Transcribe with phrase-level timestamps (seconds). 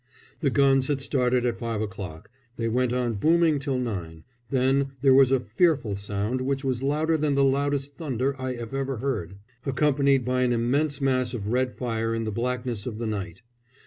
[0.39, 5.13] The guns had started at five o'clock, they went on booming till nine, then there
[5.13, 10.25] was a fearful sound which was louder than the loudest thunder I ever heard, accompanied
[10.25, 13.43] by an immense mass of red fire in the blackness of the night.